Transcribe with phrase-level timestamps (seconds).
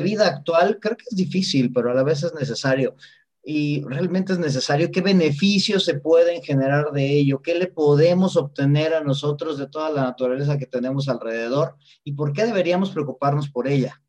[0.00, 2.94] vida actual, creo que es difícil, pero a la vez es necesario.
[3.42, 4.90] Y realmente es necesario.
[4.92, 7.40] ¿Qué beneficios se pueden generar de ello?
[7.42, 11.76] ¿Qué le podemos obtener a nosotros de toda la naturaleza que tenemos alrededor?
[12.04, 14.00] ¿Y por qué deberíamos preocuparnos por ella?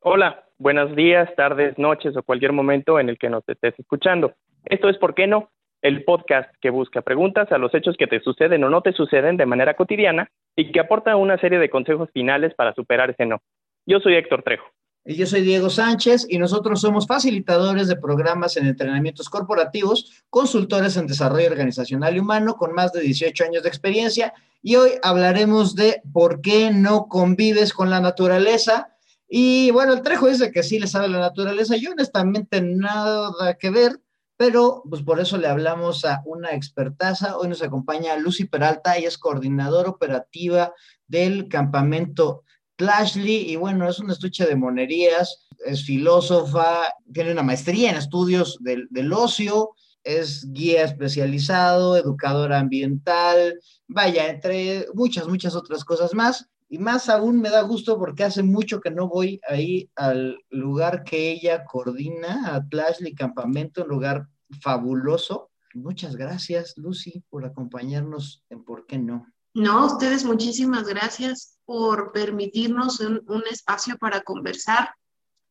[0.00, 4.34] Hola, buenos días, tardes, noches o cualquier momento en el que nos estés escuchando.
[4.64, 5.50] Esto es ¿Por qué no?
[5.82, 9.36] El podcast que busca preguntas a los hechos que te suceden o no te suceden
[9.36, 13.40] de manera cotidiana y que aporta una serie de consejos finales para superar ese no.
[13.86, 14.66] Yo soy Héctor Trejo.
[15.04, 21.06] Yo soy Diego Sánchez y nosotros somos facilitadores de programas en entrenamientos corporativos, consultores en
[21.06, 26.02] desarrollo organizacional y humano con más de 18 años de experiencia y hoy hablaremos de
[26.12, 28.94] por qué no convives con la naturaleza.
[29.28, 33.70] Y bueno, el Trejo dice que sí le sabe la naturaleza, yo honestamente nada que
[33.70, 34.00] ver,
[34.36, 37.36] pero pues por eso le hablamos a una expertaza.
[37.38, 40.72] Hoy nos acompaña Lucy Peralta, ella es coordinadora operativa
[41.06, 42.44] del campamento
[42.78, 48.56] Tlashley y bueno, es un estuche de monerías, es filósofa, tiene una maestría en estudios
[48.60, 49.72] del, del ocio,
[50.04, 56.48] es guía especializado, educadora ambiental, vaya, entre muchas, muchas otras cosas más.
[56.70, 61.02] Y más aún me da gusto porque hace mucho que no voy ahí al lugar
[61.02, 64.28] que ella coordina, a Tlashley Campamento, un lugar
[64.60, 65.50] fabuloso.
[65.74, 69.26] Muchas gracias, Lucy, por acompañarnos en ¿Por qué no?
[69.54, 74.94] No, ustedes muchísimas gracias por permitirnos un, espacio para conversar,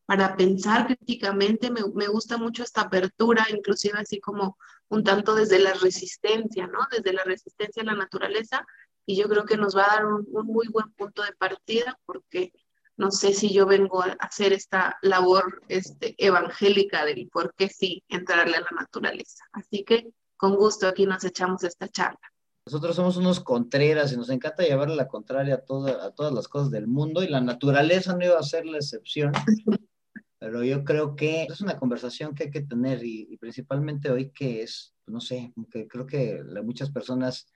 [0.06, 1.72] para pensar críticamente.
[1.72, 4.58] Me, me, gusta mucho esta apertura, inclusive así como
[4.90, 6.80] un tanto desde la resistencia, ¿no?
[6.92, 8.66] Desde la resistencia a la naturaleza
[9.06, 11.98] y yo creo que nos va a dar un, un, muy buen punto de partida
[12.06, 12.52] porque
[12.98, 18.04] no sé si yo vengo a hacer esta labor este, evangélica del por qué sí
[18.10, 19.44] entrarle a la naturaleza.
[19.52, 22.20] Así que con gusto aquí nos echamos esta charla.
[22.68, 26.50] Nosotros somos unos contreras y nos encanta llevarle la contraria a, toda, a todas las
[26.50, 29.32] cosas del mundo y la naturaleza no iba a ser la excepción.
[30.38, 34.32] Pero yo creo que es una conversación que hay que tener y, y principalmente hoy
[34.32, 37.48] que es, no sé, que creo que muchas personas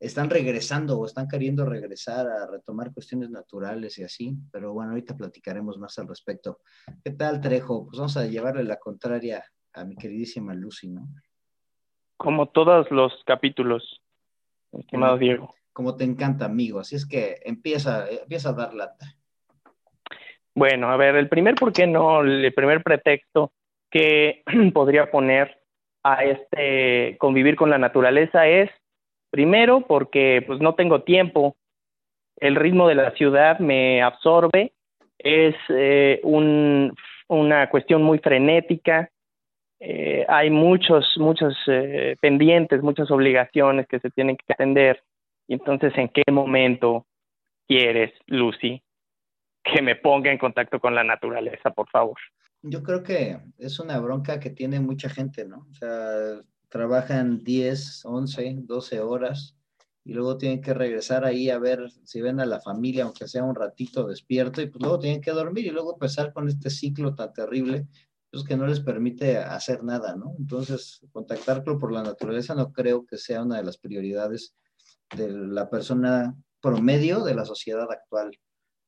[0.00, 5.14] están regresando o están queriendo regresar a retomar cuestiones naturales y así, pero bueno, ahorita
[5.14, 6.60] platicaremos más al respecto.
[7.04, 7.84] ¿Qué tal, Trejo?
[7.84, 11.06] Pues vamos a llevarle la contraria a mi queridísima Lucy, ¿no?
[12.16, 14.00] Como todos los capítulos,
[14.80, 15.54] estimado como, Diego.
[15.72, 19.06] Como te encanta, amigo, así es que empieza, empieza a dar lata.
[20.54, 23.52] Bueno, a ver, el primer por qué no, el primer pretexto
[23.90, 24.42] que
[24.72, 25.60] podría poner
[26.02, 28.70] a este convivir con la naturaleza es
[29.34, 31.56] Primero, porque pues no tengo tiempo,
[32.36, 34.74] el ritmo de la ciudad me absorbe,
[35.18, 36.94] es eh, un,
[37.26, 39.10] una cuestión muy frenética,
[39.86, 45.04] eh, hay muchos, muchos eh, pendientes, muchas obligaciones que se tienen que atender.
[45.46, 47.06] Y entonces, ¿en qué momento
[47.68, 48.82] quieres, Lucy,
[49.62, 52.16] que me ponga en contacto con la naturaleza, por favor?
[52.62, 55.66] Yo creo que es una bronca que tiene mucha gente, ¿no?
[55.70, 56.40] O sea,
[56.70, 59.54] trabajan 10, 11, 12 horas
[60.02, 63.44] y luego tienen que regresar ahí a ver si ven a la familia, aunque sea
[63.44, 67.14] un ratito despierto, y pues luego tienen que dormir y luego empezar con este ciclo
[67.14, 67.86] tan terrible,
[68.34, 70.34] pues que no les permite hacer nada, ¿no?
[70.38, 74.56] Entonces, contactarlo por la naturaleza no creo que sea una de las prioridades
[75.16, 78.36] de la persona promedio de la sociedad actual,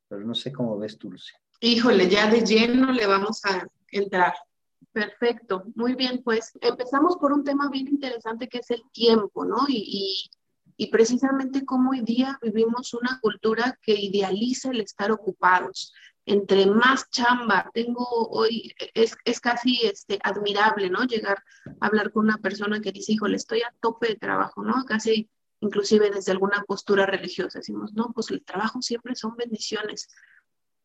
[0.09, 1.39] pero no sé cómo ves tú, Lucia.
[1.61, 4.35] Híjole, ya de lleno le vamos a entrar.
[4.91, 9.67] Perfecto, muy bien, pues empezamos por un tema bien interesante que es el tiempo, ¿no?
[9.69, 10.31] Y, y,
[10.77, 15.93] y, precisamente cómo hoy día vivimos una cultura que idealiza el estar ocupados.
[16.27, 21.05] Entre más chamba tengo hoy, es, es casi este, admirable, ¿no?
[21.05, 21.43] Llegar
[21.81, 24.85] a hablar con una persona que dice, híjole, estoy a tope de trabajo, ¿no?
[24.85, 30.09] Casi inclusive desde alguna postura religiosa decimos, no, pues el trabajo siempre son bendiciones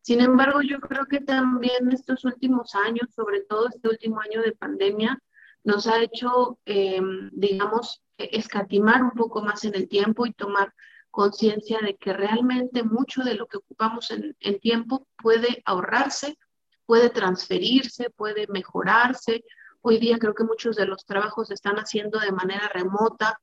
[0.02, 4.54] sin embargo, yo creo que también estos últimos años, sobre todo este último año de
[4.54, 5.22] pandemia,
[5.64, 7.00] nos ha hecho, eh,
[7.32, 10.74] digamos, escatimar un poco más en el tiempo y tomar
[11.12, 16.38] conciencia de que realmente mucho de lo que ocupamos en, en, tiempo puede ahorrarse,
[16.86, 19.44] puede transferirse, puede mejorarse.
[19.82, 23.40] Hoy día creo que muchos de los trabajos se están haciendo de manera remota,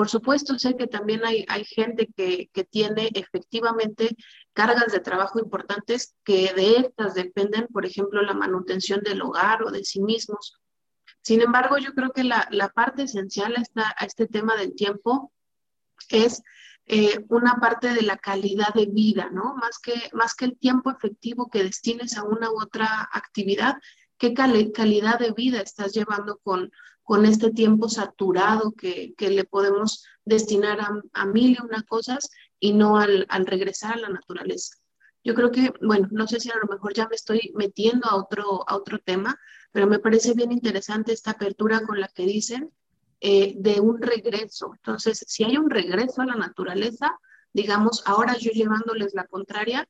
[0.00, 4.16] por supuesto, sé que también hay, hay gente que, que, tiene efectivamente
[4.54, 9.70] cargas de trabajo importantes que de estas dependen, por ejemplo, la manutención del hogar o
[9.70, 10.58] de sí mismos.
[11.20, 14.74] Sin embargo, yo creo que la, la parte esencial a, esta, a, este tema del
[14.74, 15.32] tiempo
[16.08, 16.42] es
[16.92, 19.54] eh, una parte de la calidad de vida, ¿no?
[19.54, 23.76] Más que, más que el tiempo efectivo que destines a una u otra actividad,
[24.18, 26.72] qué cal calidad de vida estás llevando con,
[27.04, 32.28] con este tiempo saturado que, que le podemos destinar a, a, mil y una cosas
[32.58, 34.74] y no al, al, regresar a la naturaleza.
[35.22, 38.16] Yo creo que, bueno, no sé si a lo mejor ya me estoy metiendo a
[38.16, 39.38] otro, a otro tema,
[39.70, 42.72] pero me parece bien interesante esta apertura con la que dicen
[43.20, 44.72] eh, de un regreso.
[44.74, 47.18] Entonces, si hay un regreso a la naturaleza,
[47.52, 49.88] digamos, ahora yo llevándoles la contraria,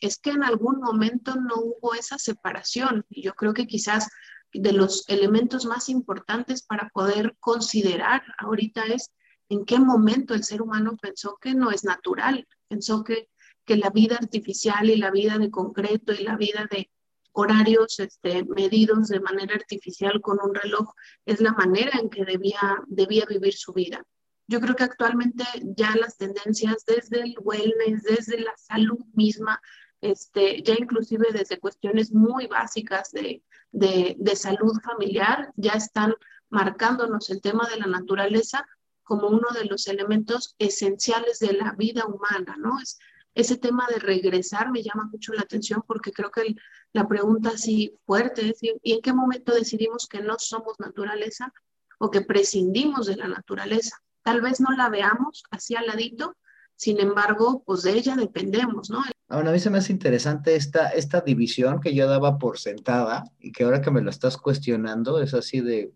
[0.00, 3.06] es que en algún momento no hubo esa separación.
[3.08, 4.08] Y yo creo que quizás
[4.52, 9.12] de los elementos más importantes para poder considerar ahorita es
[9.48, 13.28] en qué momento el ser humano pensó que no es natural, pensó que,
[13.64, 16.90] que la vida artificial y la vida de concreto y la vida de
[17.32, 20.92] horarios este, medidos de manera artificial con un reloj
[21.24, 24.04] es la manera en que debía, debía vivir su vida.
[24.46, 29.60] Yo creo que actualmente ya las tendencias desde el wellness, desde la salud misma,
[30.00, 36.14] este, ya inclusive desde cuestiones muy básicas de, de, de salud familiar, ya están
[36.50, 38.66] marcándonos el tema de la naturaleza
[39.02, 42.78] como uno de los elementos esenciales de la vida humana, ¿no?
[42.80, 42.98] Es,
[43.34, 46.54] ese tema de regresar me llama mucho la atención porque creo que
[46.92, 51.52] la pregunta así fuerte es, ¿y en qué momento decidimos que no somos naturaleza
[51.98, 53.96] o que prescindimos de la naturaleza?
[54.22, 56.36] Tal vez no la veamos así al ladito,
[56.76, 59.02] sin embargo, pues de ella dependemos, ¿no?
[59.28, 63.24] Ahora, a mí se me hace interesante esta, esta división que yo daba por sentada
[63.38, 65.94] y que ahora que me lo estás cuestionando es así de,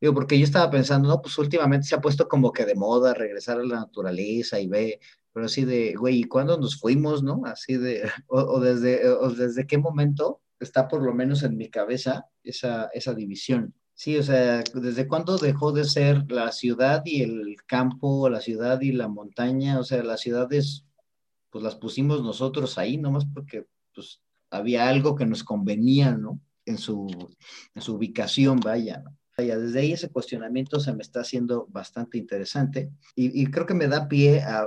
[0.00, 3.14] digo, porque yo estaba pensando, no, pues últimamente se ha puesto como que de moda
[3.14, 5.00] regresar a la naturaleza y ve
[5.36, 7.42] pero así de, güey, ¿y cuándo nos fuimos, no?
[7.44, 12.24] Así de, o, desde, o desde qué momento está por lo menos en mi cabeza
[12.42, 13.74] esa, esa división.
[13.92, 18.80] Sí, o sea, ¿desde cuándo dejó de ser la ciudad y el campo, la ciudad
[18.80, 19.78] y la montaña?
[19.78, 20.86] O sea, las ciudades,
[21.50, 26.40] pues las pusimos nosotros ahí, nomás porque pues había algo que nos convenía, ¿no?
[26.64, 27.08] En su,
[27.74, 29.14] en su ubicación, vaya, ¿no?
[29.38, 34.08] Desde ahí ese cuestionamiento se me está haciendo bastante interesante y, creo que me da
[34.08, 34.66] pie a,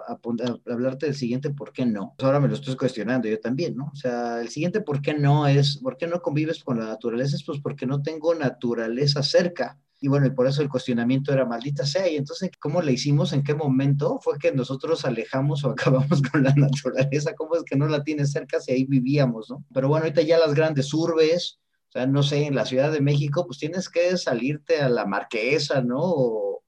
[0.68, 2.14] hablarte del siguiente por qué no.
[2.18, 3.90] Pues ahora me lo estoy cuestionando yo también, ¿no?
[3.92, 7.36] O sea, el siguiente por qué no es, ¿por qué no convives con la naturaleza?
[7.36, 9.80] Es pues porque no tengo naturaleza cerca.
[10.02, 12.08] Y bueno, y por eso el cuestionamiento era maldita sea.
[12.08, 13.34] Y entonces, ¿cómo le hicimos?
[13.34, 17.34] ¿En qué momento fue que nosotros alejamos o acabamos con la naturaleza?
[17.36, 19.66] ¿Cómo es que no la tiene cerca si ahí vivíamos, no?
[19.74, 21.59] Pero bueno, ahorita ya las grandes urbes,
[21.90, 25.08] o sea, no sé, en la Ciudad de México, pues tienes que salirte a la
[25.08, 26.00] Marquesa, ¿no?
[26.00, 26.64] O,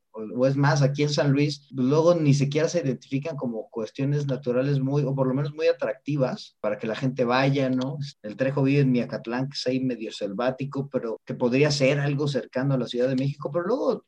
[0.45, 4.79] es más, aquí en San Luis, pues, luego ni siquiera se identifican como cuestiones naturales
[4.79, 7.97] muy, o por lo menos muy atractivas para que la gente vaya, ¿no?
[8.23, 12.27] El Trejo vive en Miacatlán, que es ahí medio selvático, pero que podría ser algo
[12.27, 14.05] cercano a la Ciudad de México, pero luego,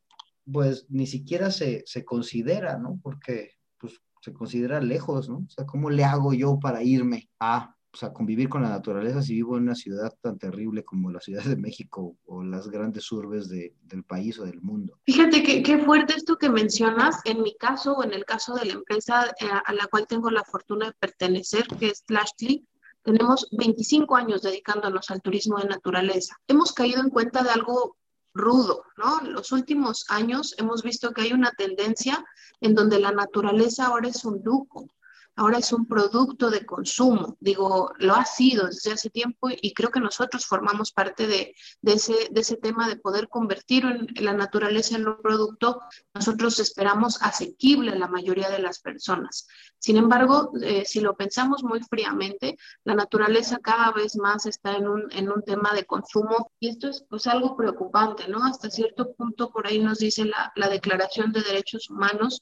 [0.51, 2.99] pues ni siquiera se, se considera, ¿no?
[3.03, 5.37] Porque, pues, se considera lejos, ¿no?
[5.37, 9.21] O sea, ¿cómo le hago yo para irme a o sea, convivir con la naturaleza
[9.21, 13.11] si vivo en una ciudad tan terrible como la Ciudad de México o las grandes
[13.11, 14.97] urbes de, del país o del mundo.
[15.05, 17.21] Fíjate que, qué fuerte esto que mencionas.
[17.25, 20.31] En mi caso o en el caso de la empresa eh, a la cual tengo
[20.31, 22.65] la fortuna de pertenecer, que es Flashly,
[23.03, 26.35] tenemos 25 años dedicándonos al turismo de naturaleza.
[26.47, 27.97] Hemos caído en cuenta de algo
[28.33, 29.21] rudo, ¿no?
[29.21, 32.25] Los últimos años hemos visto que hay una tendencia
[32.59, 34.87] en donde la naturaleza ahora es un lujo
[35.35, 37.37] ahora es un producto de consumo.
[37.39, 42.57] Digo, lo ha sido desde hace tiempo y creo que nosotros formamos parte de, ese,
[42.57, 45.81] tema de poder convertir en, la naturaleza en un producto.
[46.13, 49.47] Nosotros esperamos asequible a la mayoría de las personas.
[49.79, 54.87] Sin embargo, eh, si lo pensamos muy fríamente, la naturaleza cada vez más está en
[54.87, 58.45] un, en un tema de consumo y esto es pues algo preocupante, ¿no?
[58.45, 62.41] Hasta cierto punto por ahí nos dice la, la Declaración de Derechos Humanos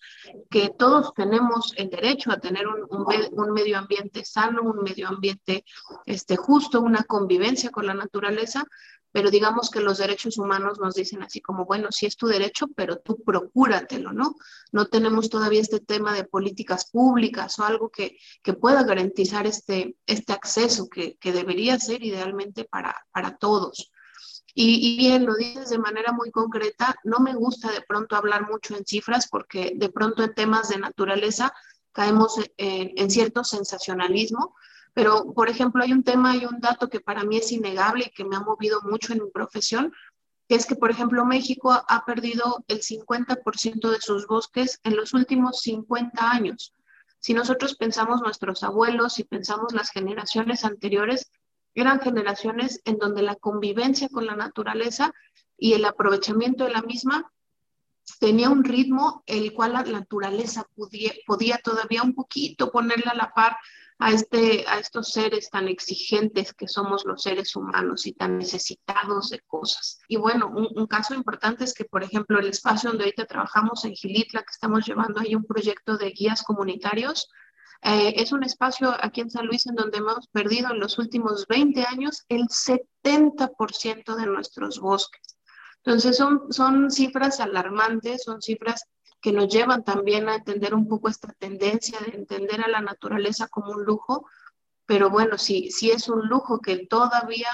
[0.50, 5.64] que todos tenemos el derecho a tener un un, medio ambiente sano, un medio ambiente
[6.06, 8.64] este, justo, una convivencia con la naturaleza,
[9.12, 12.68] pero digamos que los derechos humanos nos dicen así como, bueno, sí es tu derecho,
[12.76, 14.36] pero tú procúratelo, ¿no?
[14.72, 19.98] No tenemos todavía este tema de políticas públicas o algo que, que pueda garantizar este,
[20.06, 23.92] este acceso que, que debería ser idealmente para, para todos.
[24.54, 28.50] Y, y, bien, lo dices de manera muy concreta, no me gusta de pronto hablar
[28.50, 31.54] mucho en cifras porque de pronto en temas de naturaleza
[31.92, 34.56] caemos en, cierto sensacionalismo,
[34.94, 38.12] pero por ejemplo hay un tema y un dato que para mí es innegable y
[38.12, 39.94] que me ha movido mucho en mi profesión,
[40.48, 45.14] que es que por ejemplo México ha perdido el 50% de sus bosques en los
[45.14, 46.74] últimos 50 años.
[47.20, 51.32] Si nosotros pensamos nuestros abuelos y pensamos las generaciones anteriores,
[51.76, 55.14] eran generaciones en donde la convivencia con la naturaleza
[55.58, 57.32] y el aprovechamiento de la misma
[58.22, 60.64] tenía un ritmo el cual la naturaleza
[61.26, 63.58] podía, todavía un poquito ponerle a la par
[63.98, 69.32] a, este, a estos seres tan exigentes que somos los seres humanos y tan necesitados
[69.32, 70.00] de cosas.
[70.08, 73.86] Y bueno, un, un, caso importante es que, por ejemplo, el espacio donde ahorita trabajamos
[73.86, 77.28] en Gilitla, que estamos llevando ahí un proyecto de guías comunitarios,
[77.84, 81.48] Eh, es un espacio aquí en San Luis en donde hemos perdido en los últimos
[81.48, 85.32] 20 años el 70% de nuestros bosques.
[85.84, 88.86] Entonces son, son cifras alarmantes, son cifras
[89.22, 93.48] que nos llevan también a entender un poco esta tendencia de entender a la naturaleza
[93.48, 94.28] como un lujo,
[94.86, 97.52] pero bueno, si, si es un lujo que todavía,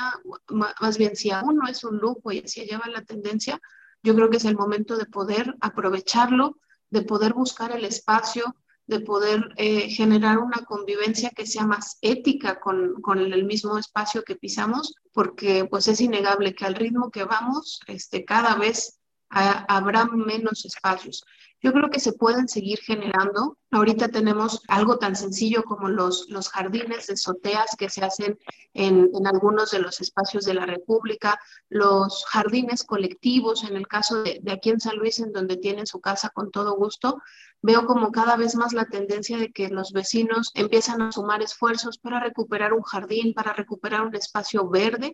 [0.50, 3.62] más bien si aún no es un lujo y así lleva la tendencia,
[4.02, 6.58] yo creo que es el momento de poder aprovecharlo,
[6.90, 8.56] de poder buscar el espacio,
[8.88, 14.24] de poder eh, generar una convivencia que sea más ética con, con, el mismo espacio
[14.24, 18.97] que pisamos, porque pues es innegable que al ritmo que vamos, este, cada vez
[19.30, 21.24] habrá menos espacios.
[21.60, 23.58] Yo creo que se pueden seguir generando.
[23.72, 28.38] Ahorita tenemos algo tan sencillo como los, los jardines de azoteas que se hacen
[28.76, 34.22] en, en, algunos de los espacios de la República, los jardines colectivos, en el caso
[34.22, 37.22] de, de aquí en San Luis, en donde tienen su casa con todo gusto,
[37.64, 41.98] veo como cada vez más la tendencia de que los vecinos empiezan a sumar esfuerzos
[41.98, 45.14] para recuperar un jardín, para recuperar un espacio verde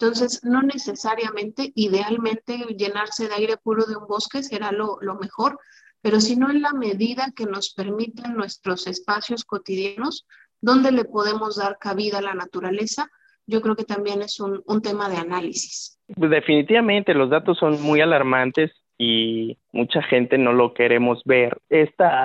[0.00, 5.58] entonces, no necesariamente, idealmente, llenarse de aire puro de un bosque será lo, mejor,
[6.00, 10.24] pero sino en la medida que nos permitan nuestros espacios cotidianos,
[10.60, 13.08] donde le podemos dar cabida a la naturaleza,
[13.44, 15.98] yo creo que también es un, tema de análisis.
[16.06, 21.58] Definitivamente, los datos son muy alarmantes y mucha gente no lo queremos ver.
[21.70, 22.24] Esta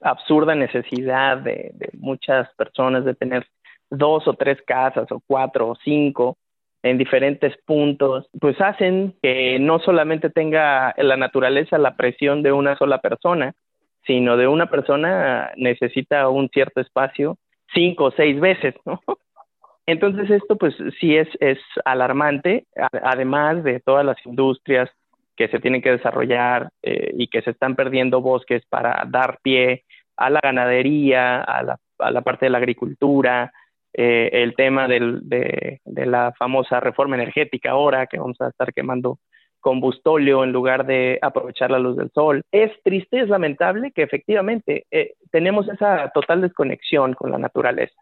[0.00, 3.46] absurda necesidad de muchas personas de tener
[3.90, 6.36] dos o tres casas o cuatro o cinco
[6.82, 12.76] en diferentes puntos, pues hacen que no solamente tenga la naturaleza la presión de una
[12.76, 13.54] sola persona,
[14.04, 17.38] sino de una persona necesita un cierto espacio
[17.72, 19.00] cinco o seis veces, ¿no?
[19.86, 22.66] Entonces esto pues sí es, es alarmante,
[23.02, 24.88] además de todas las industrias
[25.36, 29.84] que se tienen que desarrollar eh, y que se están perdiendo bosques para dar pie
[30.16, 33.52] a la ganadería, a la, a la parte de la agricultura,
[33.94, 39.18] eh, el tema de, la famosa reforma energética ahora, que vamos a estar quemando
[39.60, 42.42] combustóleo en lugar de aprovechar la luz del sol.
[42.50, 47.94] Es triste, es lamentable que efectivamente eh, tenemos esa total desconexión con la naturaleza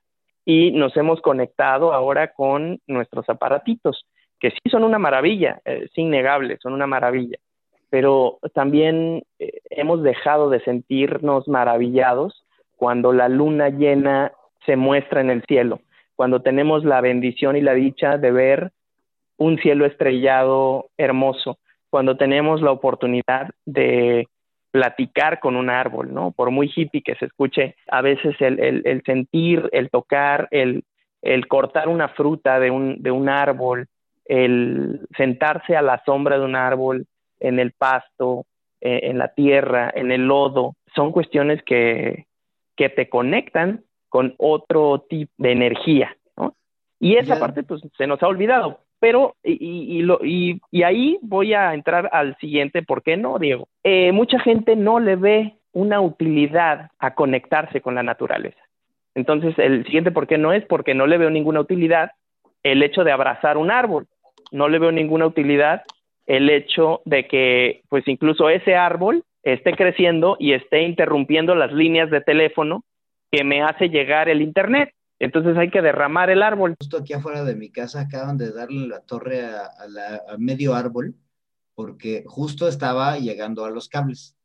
[0.44, 4.06] y nos hemos conectado ahora con nuestros aparatitos,
[4.38, 7.36] que sí son una maravilla, eh, es innegable, son una maravilla,
[7.90, 9.24] pero también
[9.68, 14.32] hemos dejado de sentirnos maravillados cuando la luna llena
[14.66, 15.80] se muestra en el cielo,
[16.16, 18.72] cuando tenemos la bendición y la dicha de ver
[19.36, 24.28] un cielo estrellado hermoso, cuando tenemos la oportunidad de
[24.70, 26.30] platicar con un árbol, ¿no?
[26.30, 30.84] Por muy hippie que se escuche, a veces el, sentir, el tocar, el,
[31.48, 33.86] cortar una fruta de un, de un árbol,
[34.26, 37.06] el sentarse a la sombra de un árbol,
[37.40, 38.44] en el pasto,
[38.80, 42.26] eh, en la tierra, en el lodo, son cuestiones que,
[42.76, 46.54] que te conectan con otro tipo de energía, ¿no?
[46.98, 51.72] Y esa parte pues se nos ha olvidado, pero y, lo, y, ahí voy a
[51.72, 53.66] entrar al siguiente, ¿por qué no, Diego?
[53.82, 58.60] Eh, mucha gente no le ve una utilidad a conectarse con la naturaleza.
[59.14, 62.12] Entonces, el siguiente por qué no es porque no le veo ninguna utilidad
[62.62, 64.06] el hecho de abrazar un árbol,
[64.52, 65.82] no le veo ninguna utilidad
[66.26, 72.10] el hecho de que, pues incluso ese árbol esté creciendo y esté interrumpiendo las líneas
[72.10, 72.84] de teléfono
[73.30, 74.90] que me hace llegar el Internet.
[75.18, 76.74] Entonces hay que derramar el árbol.
[76.80, 79.70] Justo aquí afuera de mi casa acaban de darle la torre a,
[80.38, 81.14] medio árbol
[81.74, 84.36] porque justo estaba llegando a los cables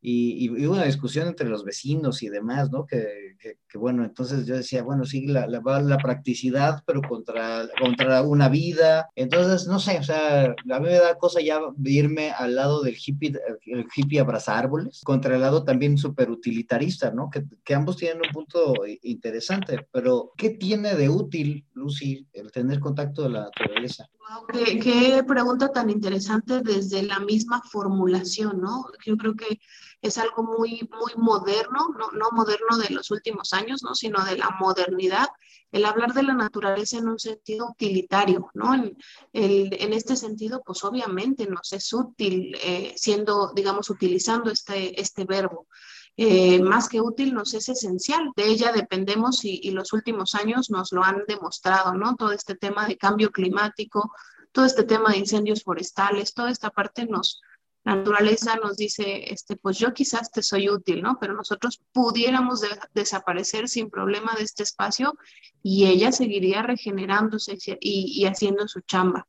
[0.00, 2.86] y, hubo una discusión entre los vecinos y demás, ¿no?
[2.86, 3.36] Que,
[3.74, 9.08] bueno, entonces yo decía, bueno, sí, la, la, practicidad, pero contra, contra una vida.
[9.16, 12.96] Entonces, no sé, o sea, a mí me da cosa ya irme al lado del
[12.96, 13.32] hippie,
[13.66, 17.28] el hippie abraza árboles, contra el lado también súper utilitarista, ¿no?
[17.30, 22.80] Que, que ambos tienen un punto interesante, pero ¿qué tiene de útil, Lucy, el tener
[22.80, 24.08] contacto de la naturaleza?
[24.52, 28.86] Qué, qué, pregunta tan interesante desde la misma formulación, ¿no?
[29.04, 29.60] Yo creo que
[30.02, 33.94] es algo muy, muy moderno, no, no moderno de los últimos años, ¿no?
[33.94, 35.28] Sino de la modernidad,
[35.72, 38.74] el hablar de la naturaleza en un sentido utilitario, ¿no?
[38.74, 38.96] En,
[39.32, 45.24] el, en este sentido, pues obviamente nos es útil eh, siendo, digamos, utilizando este, este
[45.24, 45.66] verbo.
[46.20, 48.32] Eh, más que útil, nos es esencial.
[48.34, 52.16] De ella dependemos y, y, los últimos años nos lo han demostrado, ¿no?
[52.16, 54.12] Todo este tema de cambio climático,
[54.50, 57.40] todo este tema de incendios forestales, toda esta parte nos,
[57.84, 61.18] la naturaleza nos dice, este, pues yo quizás te soy útil, ¿no?
[61.20, 65.16] Pero nosotros pudiéramos desaparecer sin problema de este espacio
[65.62, 69.28] y ella seguiría regenerándose y, y haciendo su chamba.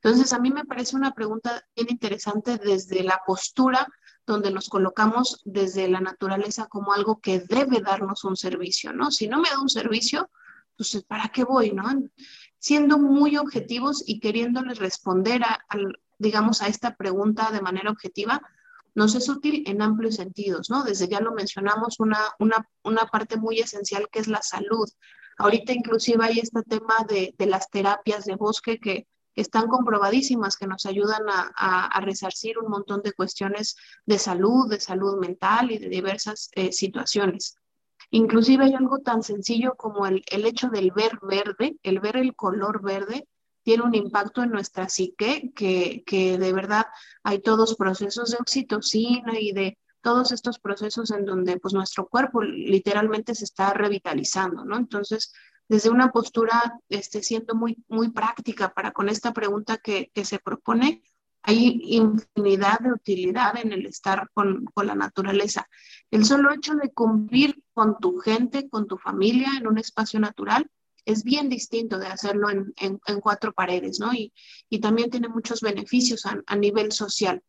[0.00, 3.88] Entonces, a mí me parece una pregunta bien interesante desde la postura
[4.32, 9.10] donde nos colocamos desde la naturaleza como algo que debe darnos un servicio, ¿no?
[9.10, 10.30] Si no me da un servicio,
[10.76, 11.84] pues ¿para qué voy, no?
[12.58, 15.58] Siendo muy objetivos y queriéndoles responder a,
[16.18, 18.40] digamos, a esta pregunta de manera objetiva,
[18.94, 20.84] nos es útil en amplios sentidos, ¿no?
[20.84, 24.88] Desde ya lo mencionamos, una, una, una parte muy esencial que es la salud.
[25.38, 29.06] Ahorita inclusive hay este tema de, de las terapias de bosque que,
[29.40, 33.76] están comprobadísimas, que nos ayudan a, resarcir un montón de cuestiones
[34.06, 37.56] de salud, de salud mental y de diversas eh, situaciones.
[38.10, 42.34] Inclusive hay algo tan sencillo como el, el, hecho del ver verde, el ver el
[42.34, 43.28] color verde,
[43.62, 46.86] tiene un impacto en nuestra psique, que, que de verdad
[47.22, 52.42] hay todos procesos de oxitocina y de todos estos procesos en donde pues nuestro cuerpo
[52.42, 54.76] literalmente se está revitalizando, ¿no?
[54.76, 55.32] Entonces,
[55.68, 60.38] desde una postura, este, siendo muy, muy práctica para con esta pregunta que, que se
[60.38, 61.02] propone,
[61.42, 65.68] hay infinidad de utilidad en el estar con, con, la naturaleza.
[66.10, 70.68] El solo hecho de convivir con tu gente, con tu familia en un espacio natural,
[71.04, 74.12] es bien distinto de hacerlo en, en, cuatro paredes, ¿no?
[74.12, 74.32] Y,
[74.68, 77.42] y, también tiene muchos beneficios a, a nivel social.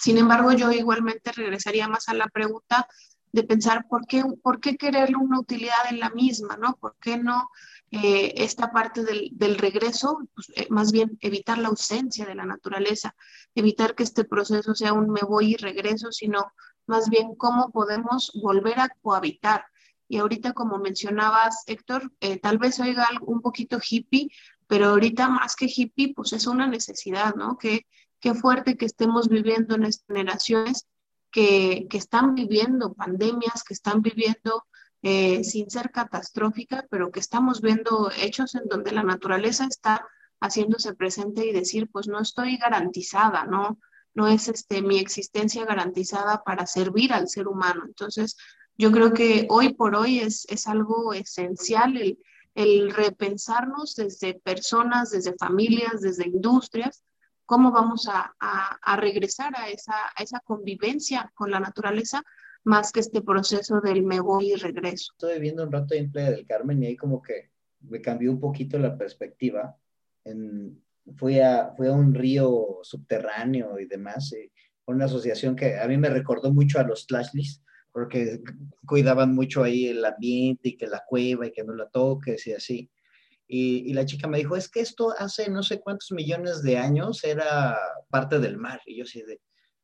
[0.00, 2.88] Sin embargo, yo igualmente regresaría más a la pregunta
[3.32, 6.76] de pensar por qué, por qué querer una utilidad en la misma, ¿no?
[6.76, 7.48] ¿Por qué no
[7.92, 12.44] eh, esta parte del, del regreso, pues, eh, más bien evitar la ausencia de la
[12.44, 13.14] naturaleza,
[13.54, 16.52] evitar que este proceso sea un me voy y regreso, sino
[16.86, 19.64] más bien cómo podemos volver a cohabitar.
[20.08, 24.28] Y ahorita, como mencionabas, Héctor, eh, tal vez oiga un poquito hippie,
[24.66, 27.58] pero ahorita más que hippie, pues es una necesidad, ¿no?
[27.58, 27.86] Que,
[28.20, 30.86] qué fuerte que estemos viviendo en estas generaciones
[31.30, 34.66] que, están viviendo pandemias, que están viviendo
[35.02, 40.06] eh, sin ser catastrófica, pero que estamos viendo hechos en donde la naturaleza está
[40.40, 43.78] haciéndose presente y decir, pues no estoy garantizada, ¿no?
[44.14, 47.84] No es este, mi existencia garantizada para servir al ser humano.
[47.86, 48.36] Entonces,
[48.76, 52.18] yo creo que hoy por hoy es, es algo esencial el,
[52.54, 57.04] el repensarnos desde personas, desde familias, desde industrias,
[57.50, 62.22] cómo vamos a, a, regresar a esa, a esa convivencia con la naturaleza
[62.62, 65.12] más que este proceso del me voy y regreso.
[65.14, 68.38] Estoy viendo un rato en Playa del Carmen y ahí como que me cambió un
[68.38, 69.76] poquito la perspectiva.
[70.22, 70.80] En,
[71.16, 74.52] fui, a, fui a un río subterráneo y demás, y
[74.86, 78.42] una asociación que a mí me recordó mucho a los Slashleys, porque
[78.86, 82.52] cuidaban mucho ahí el ambiente y que la cueva y que no la toques y
[82.52, 82.88] así.
[83.52, 87.24] Y, la chica me dijo, es que esto hace no sé cuántos millones de años
[87.24, 87.76] era
[88.08, 88.80] parte del mar.
[88.86, 89.40] Y yo sí de,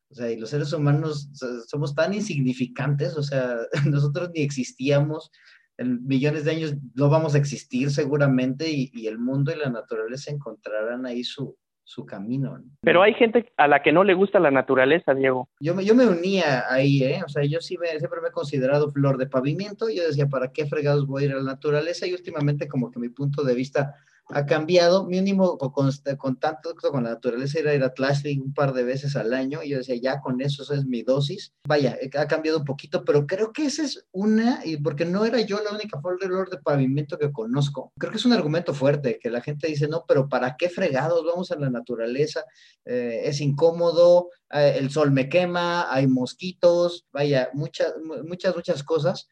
[0.08, 1.28] o sea, y los seres humanos
[1.66, 3.56] somos tan insignificantes, o sea,
[3.90, 5.32] nosotros ni existíamos,
[5.78, 9.68] en millones de años no vamos a existir seguramente y, y el mundo y la
[9.68, 12.60] naturaleza encontrarán ahí su, su camino.
[12.80, 15.48] Pero hay gente a la que no le gusta la naturaleza, Diego.
[15.60, 17.22] Yo me, yo me unía ahí, ¿eh?
[17.24, 19.88] O sea, yo sí me, siempre me he considerado flor de pavimento.
[19.88, 22.04] Yo decía, ¿para qué fregados voy a ir a la naturaleza?
[22.04, 23.94] Y últimamente como que mi punto de vista
[24.28, 28.72] ha cambiado, mínimo con, con tanto con la naturaleza era ir a Tlashling un par
[28.72, 31.52] de veces al año y yo decía, ya con eso, es mi dosis.
[31.66, 35.24] Vaya, eh, ha cambiado un poquito, pero creo que esa es una, y porque no
[35.24, 39.18] era yo la única flor de pavimento que conozco, creo que es un argumento fuerte,
[39.20, 42.44] que la gente dice, no, pero ¿para qué fregados vamos a la naturaleza?
[42.84, 49.28] Eh, es incómodo, eh, el sol me quema, hay mosquitos, vaya, muchas, muchas, muchas cosas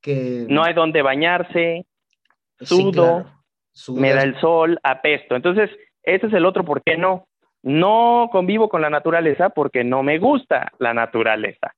[0.00, 0.46] que...
[0.48, 1.86] No hay donde bañarse,
[2.60, 3.37] sudo
[3.94, 5.36] me da el sol, apesto.
[5.36, 5.70] Entonces,
[6.02, 7.26] ese es el otro por qué no.
[7.62, 11.74] No convivo con la naturaleza porque no me gusta la naturaleza.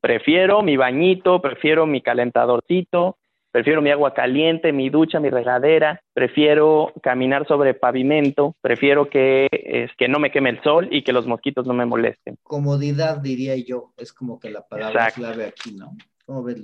[0.00, 3.16] Prefiero mi bañito, prefiero mi calentadorcito,
[3.50, 9.90] prefiero mi agua caliente, mi ducha, mi regadera, prefiero caminar sobre pavimento, prefiero que, es,
[9.96, 12.36] que no me queme el sol y que los mosquitos no me molesten.
[12.42, 15.92] Comodidad, diría yo, es como que la palabra clave aquí, ¿no?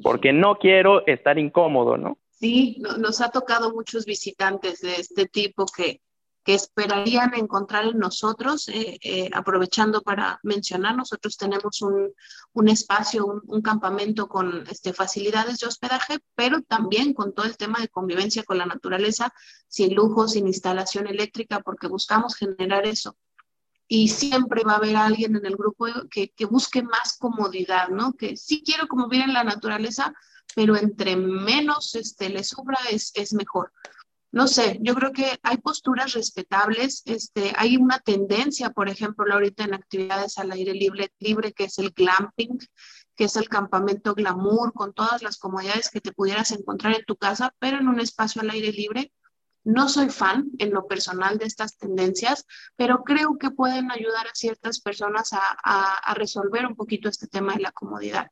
[0.02, 2.18] Porque no quiero estar incómodo, ¿no?
[2.40, 6.00] Sí, nos ha tocado muchos visitantes de este tipo que,
[6.42, 12.14] que esperarían encontrar en nosotros, eh, eh, aprovechando para mencionar, nosotros tenemos un,
[12.54, 17.78] un espacio, un, campamento con este, facilidades de hospedaje, pero también con todo el tema
[17.78, 19.34] de convivencia con la naturaleza,
[19.68, 23.18] sin lujo, sin instalación eléctrica, porque buscamos generar eso.
[23.86, 28.14] Y siempre va a haber alguien en el grupo que, que busque más comodidad, ¿no?
[28.14, 30.14] Que sí quiero convivir en la naturaleza,
[30.54, 33.72] pero entre menos este, le sobra es, es mejor.
[34.32, 39.64] No sé, yo creo que hay posturas respetables, este, hay una tendencia, por ejemplo, ahorita
[39.64, 42.58] en actividades al aire libre, libre, que es el glamping,
[43.16, 47.16] que es el campamento glamour, con todas las comodidades que te pudieras encontrar en tu
[47.16, 49.12] casa, pero en un espacio al aire libre,
[49.62, 54.34] No soy fan en lo personal de estas tendencias, pero creo que pueden ayudar a
[54.34, 58.30] ciertas personas a, resolver un poquito este tema de la comodidad.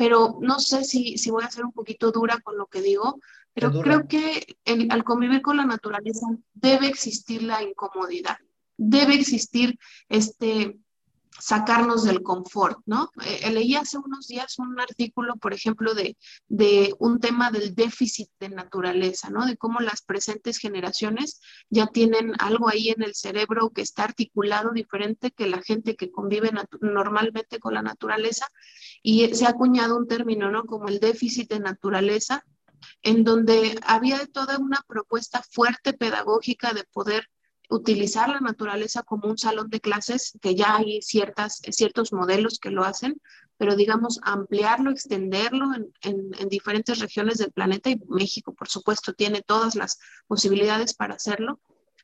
[0.00, 3.20] Pero no sé si, si voy a ser un poquito dura con lo que digo,
[3.52, 4.56] pero creo que
[4.88, 8.38] al convivir con la naturaleza debe existir la incomodidad,
[8.78, 10.78] debe existir este
[11.38, 13.10] sacarnos del confort, ¿no?
[13.24, 16.16] Eh, leí hace unos días un artículo, por ejemplo, de,
[16.48, 19.46] de, un tema del déficit de naturaleza, ¿no?
[19.46, 24.72] De cómo las presentes generaciones ya tienen algo ahí en el cerebro que está articulado
[24.72, 28.46] diferente que la gente que convive normalmente con la naturaleza
[29.02, 30.64] y se ha acuñado un término, ¿no?
[30.64, 32.44] Como el déficit de naturaleza,
[33.02, 37.28] en donde había toda una propuesta fuerte pedagógica de poder
[37.70, 42.70] utilizar la naturaleza como un salón de clases, que ya hay ciertas, ciertos modelos que
[42.70, 43.20] lo hacen,
[43.56, 49.42] pero digamos, ampliarlo, extenderlo en, en, diferentes regiones del planeta y México, por supuesto, tiene
[49.42, 51.60] todas las posibilidades para hacerlo,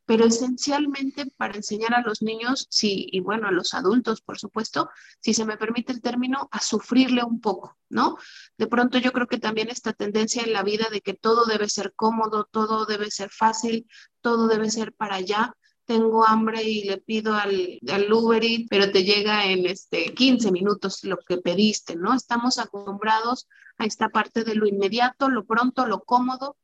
[0.07, 4.89] pero esencialmente para enseñar a los niños, sí, y bueno, a los adultos, por supuesto,
[5.19, 8.15] si se me permite el término, a sufrirle un poco, ¿no?
[8.57, 11.67] De pronto yo creo que también esta tendencia en la vida de que todo debe
[11.67, 13.85] ser cómodo, todo debe ser fácil,
[14.21, 15.56] todo debe ser para allá,
[15.87, 20.51] tengo hambre y le pido al, al Uber Eats, pero te llega en este 15
[20.51, 22.13] minutos lo que pediste, ¿no?
[22.13, 23.47] Estamos acostumbrados
[23.77, 26.57] a esta parte de lo inmediato, lo pronto, lo cómodo,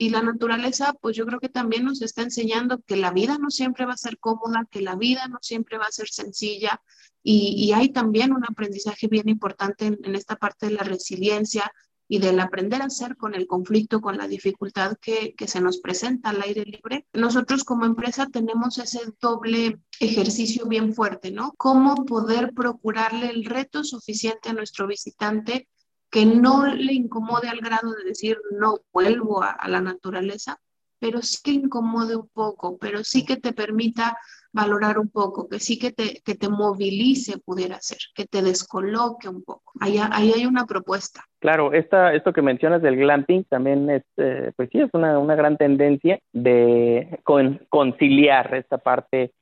[0.00, 3.50] y la naturaleza, pues yo creo que también nos está enseñando que la vida no
[3.50, 6.80] siempre va a ser cómoda, que la vida no siempre va a ser sencilla.
[7.22, 11.70] Y, hay también un aprendizaje bien importante en, esta parte de la resiliencia
[12.12, 15.78] y del aprender a hacer con el conflicto, con la dificultad que, que se nos
[15.78, 17.06] presenta al aire libre.
[17.12, 21.54] Nosotros como empresa tenemos ese doble ejercicio bien fuerte, ¿no?
[21.56, 25.68] Cómo poder procurarle el reto suficiente a nuestro visitante
[26.10, 30.60] que no le incomode al grado de decir no vuelvo a, la naturaleza,
[30.98, 34.18] pero sí que incomode un poco, pero sí que te permita
[34.52, 39.28] valorar un poco, que sí que te, que te movilice, pudiera ser, que te descoloque
[39.28, 39.72] un poco.
[39.80, 41.24] Ahí, ahí hay una propuesta.
[41.38, 45.36] Claro, esta, esto que mencionas del glamping también es, eh, pues sí, es una, una
[45.36, 47.20] gran tendencia de
[47.68, 49.32] conciliar esta parte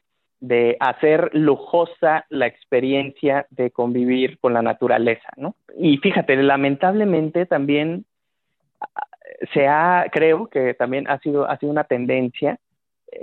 [0.41, 5.57] de hacer lujosa la experiencia de convivir con la naturaleza, ¿no?
[5.77, 8.05] Y fíjate, lamentablemente también
[8.81, 9.07] ah,
[9.53, 12.61] se ha, creo que también ha sido, ha sido una tendencia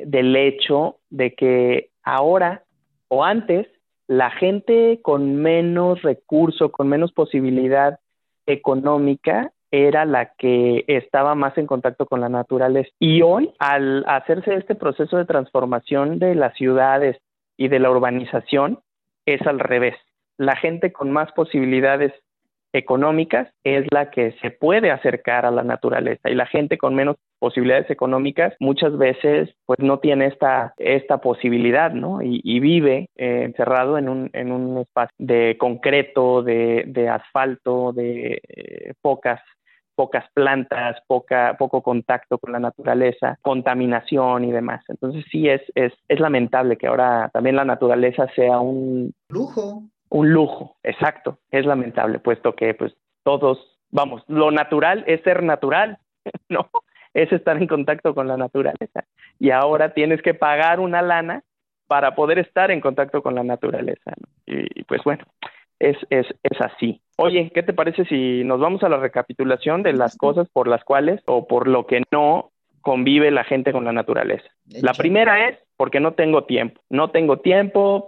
[0.05, 2.63] del hecho de que ahora
[3.07, 3.67] o antes
[4.07, 7.99] la gente con menos recurso, con menos posibilidad
[8.45, 12.89] económica, era la que estaba más en contacto con la naturaleza.
[12.99, 17.17] Y hoy, al hacerse este proceso de transformación de las ciudades
[17.57, 18.79] y de la urbanización,
[19.25, 19.95] es al revés.
[20.37, 22.13] La gente con más posibilidades
[22.77, 27.15] económicas es la que se puede acercar a la naturaleza y la gente con menos
[27.39, 32.21] posibilidades económicas muchas veces pues no tiene esta, esta posibilidad, ¿no?
[32.21, 38.41] Y, vive eh, encerrado en un, en un espacio de concreto, de, de asfalto, de
[38.47, 39.41] eh, pocas
[39.95, 44.83] pocas plantas, poca, poco contacto con la naturaleza, contaminación y demás.
[44.89, 49.83] Entonces sí es, es, es lamentable que ahora también la naturaleza sea un lujo.
[50.09, 51.39] Un lujo, exacto.
[51.51, 55.97] Es lamentable, puesto que pues todos, vamos, lo natural es ser natural,
[56.49, 56.69] ¿no?
[57.13, 59.05] Es estar en contacto con la naturaleza.
[59.39, 61.43] Y ahora tienes que pagar una lana
[61.87, 64.13] para poder estar en contacto con la naturaleza.
[64.45, 65.23] y pues bueno,
[65.79, 67.01] es, es, es así.
[67.17, 70.83] Oye, ¿qué te parece si nos vamos a la recapitulación de las cosas por las
[70.83, 74.47] cuales o por lo que no convive la gente con la naturaleza?
[74.81, 76.81] La primera es porque no tengo tiempo.
[76.89, 78.05] No tengo tiempo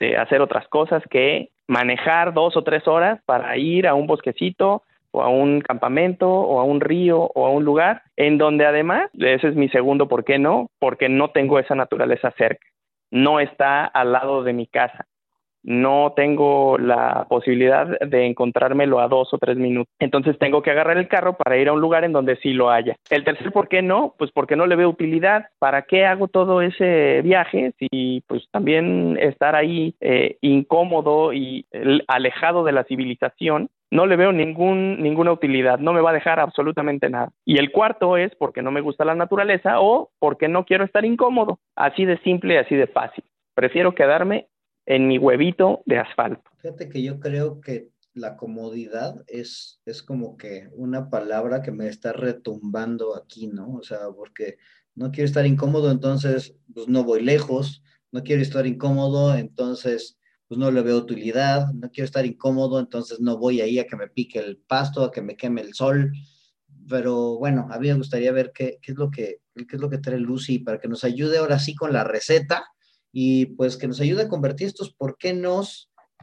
[0.00, 4.82] de hacer otras cosas que manejar dos o tres horas para ir a un bosquecito
[5.10, 9.10] o a un campamento o a un río o a un lugar en donde además,
[9.18, 12.66] ese es mi segundo por qué no, porque no tengo esa naturaleza cerca,
[13.10, 15.06] no está al lado de mi casa
[15.62, 19.92] no tengo la posibilidad de encontrármelo a dos o tres minutos.
[19.98, 22.70] Entonces tengo que agarrar el carro para ir a un lugar en donde sí lo
[22.70, 22.96] haya.
[23.10, 24.14] El tercer, ¿por qué no?
[24.18, 25.46] Pues porque no le veo utilidad.
[25.58, 31.66] ¿Para qué hago todo ese viaje si pues también estar ahí eh, incómodo y
[32.06, 36.40] alejado de la civilización no le veo ningún, ninguna utilidad, no me va a dejar
[36.40, 37.30] absolutamente nada.
[37.44, 41.04] Y el cuarto es porque no me gusta la naturaleza o porque no quiero estar
[41.04, 41.58] incómodo.
[41.74, 43.24] Así de simple así de fácil.
[43.54, 44.46] Prefiero quedarme
[44.88, 46.50] en mi huevito de asfalto.
[46.62, 51.88] Fíjate que yo creo que la comodidad es, es como que una palabra que me
[51.88, 53.74] está retumbando aquí, ¿no?
[53.74, 54.56] O sea, porque
[54.94, 60.58] no quiero estar incómodo, entonces pues no voy lejos, no quiero estar incómodo, entonces pues
[60.58, 64.08] no le veo utilidad, no quiero estar incómodo, entonces no voy ahí a que me
[64.08, 66.10] pique el pasto, a que me queme el sol.
[66.88, 69.90] pero bueno, a mí me gustaría ver qué, qué, es lo que, qué es lo
[69.90, 72.64] que trae Lucy para que nos ayude ahora sí con la receta
[73.12, 75.62] y pues que nos ayude a convertir estos por qué no,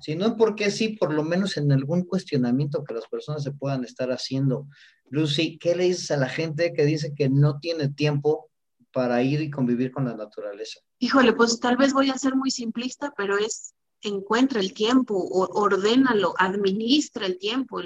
[0.01, 3.51] si no por qué sí, por lo menos en algún cuestionamiento que las personas se
[3.51, 4.67] puedan estar haciendo.
[5.09, 8.49] Lucy, ¿qué le dices a la gente que dice que no tiene tiempo
[8.91, 10.79] para ir y convivir con la naturaleza?
[10.99, 13.75] Híjole, pues tal vez voy a ser muy simplista, pero es
[14.07, 17.81] encuentra el tiempo, ordénalo, administra el tiempo.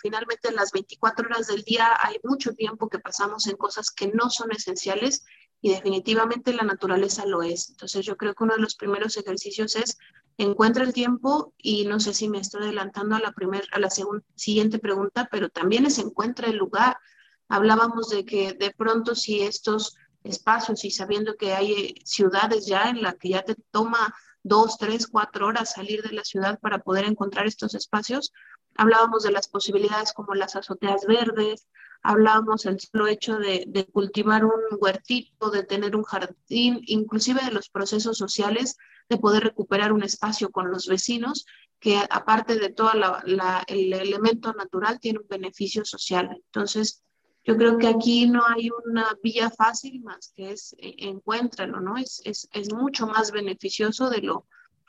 [0.00, 4.08] Finalmente, en las 24 horas del día hay mucho tiempo que pasamos en cosas que
[4.08, 5.24] no son esenciales
[5.62, 7.70] y definitivamente la naturaleza lo es.
[7.70, 9.96] Entonces, yo creo que uno de los primeros ejercicios es
[10.36, 13.88] encuentra el tiempo y no sé si me estoy adelantando a la primera, a la
[14.34, 16.96] siguiente pregunta, pero también es encuentra el lugar.
[17.48, 19.94] Hablábamos de que de pronto si estos
[20.24, 24.78] espacios y sabiendo que hay eh, ciudades ya en la que ya te toma dos,
[24.78, 28.32] tres, cuatro horas salir de la ciudad para poder encontrar estos espacios.
[28.76, 31.68] Hablábamos de las posibilidades como las azoteas verdes,
[32.02, 37.52] hablábamos del solo hecho de, de, cultivar un huertito, de tener un jardín, inclusive de
[37.52, 38.76] los procesos sociales,
[39.08, 41.44] de poder recuperar un espacio con los vecinos,
[41.78, 42.92] que aparte de todo
[43.66, 46.30] el elemento natural, tiene un beneficio social.
[46.32, 47.02] Entonces,
[47.44, 51.96] yo creo que aquí no hay una vía fácil más que es eh, encuéntralo, ¿no?
[51.96, 54.46] Es, es, es mucho más beneficioso de lo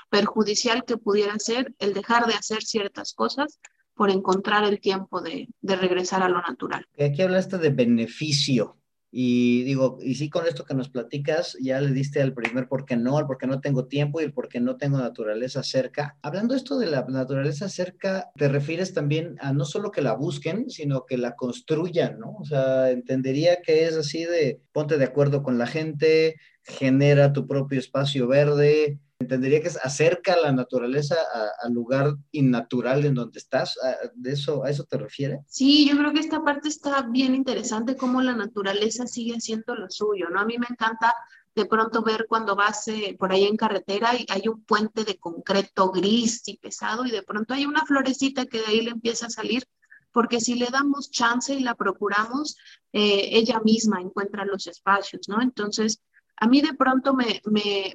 [0.10, 3.60] perjudicial que pudiera ser el dejar de hacer ciertas cosas
[3.96, 6.86] por encontrar el tiempo de, de regresar a lo natural.
[7.00, 8.78] Aquí hablaste de beneficio.
[9.16, 12.84] Y digo, y sí, con esto que nos platicas, ya le diste al primer por
[12.84, 15.62] qué no, al por qué no tengo tiempo y el por qué no tengo naturaleza
[15.62, 16.18] cerca.
[16.24, 20.68] Hablando esto de la naturaleza cerca, te refieres también a no solo que la busquen,
[20.72, 22.38] sino que la construyan, ¿no?
[22.40, 27.46] O sea, entendería que es así de ponte de acuerdo con la gente, genera tu
[27.46, 31.16] propio espacio verde, entendería que es acerca la naturaleza
[31.62, 33.78] al lugar innatural en donde estás.
[34.14, 35.40] ¿De eso, ¿A eso te refieres?
[35.48, 39.90] Sí, yo creo que esta parte está bien interesante, cómo la naturaleza sigue haciendo lo
[39.90, 40.40] suyo, ¿no?
[40.40, 41.14] A mí me encanta
[41.56, 45.18] de pronto ver cuando vas eh, por ahí en carretera y hay un puente de
[45.18, 49.28] concreto gris y pesado y de pronto hay una florecita que de ahí le empieza
[49.28, 49.64] a salir,
[50.12, 52.58] porque si le damos chance y la procuramos,
[52.92, 55.42] eh, ella misma encuentra los espacios, ¿no?
[55.42, 56.02] Entonces,
[56.38, 57.42] a mí de pronto me,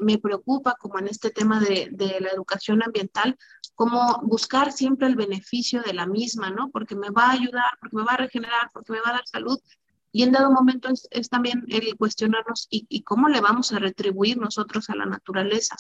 [0.01, 3.37] me, preocupa, como en este tema de, de, la educación ambiental,
[3.75, 6.71] como buscar siempre el beneficio de la misma, ¿no?
[6.71, 9.27] Porque me va a ayudar, porque me va a regenerar, porque me va a dar
[9.27, 9.59] salud.
[10.11, 14.39] Y en dado momento es, también el cuestionarnos ¿y, y, cómo le vamos a retribuir
[14.39, 15.77] nosotros a la naturaleza.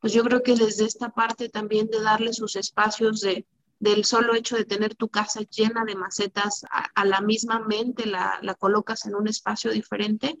[0.00, 3.46] Pues yo creo que desde esta parte también de darle sus espacios de,
[3.78, 8.06] del solo hecho de tener tu casa llena de macetas, a, a la misma mente
[8.06, 10.36] la, la colocas en un espacio diferente,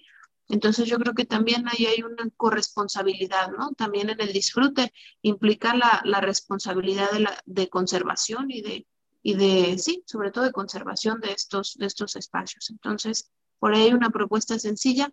[0.48, 3.72] entonces yo creo que también ahí hay una corresponsabilidad, ¿no?
[3.72, 7.08] También en el disfrute implica la, responsabilidad
[7.44, 8.86] de conservación y de,
[9.22, 12.70] y de, sí, sobre todo de conservación de estos, de estos espacios.
[12.70, 15.10] Entonces, por ahí hay una propuesta sencilla,